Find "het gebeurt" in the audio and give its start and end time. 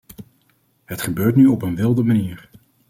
0.85-1.35